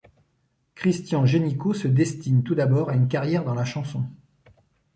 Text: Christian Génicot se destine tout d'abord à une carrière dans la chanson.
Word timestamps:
Christian 0.73 1.27
Génicot 1.27 1.75
se 1.75 1.87
destine 1.87 2.41
tout 2.41 2.55
d'abord 2.55 2.89
à 2.89 2.95
une 2.95 3.07
carrière 3.07 3.43
dans 3.43 3.53
la 3.53 3.65
chanson. 3.65 4.03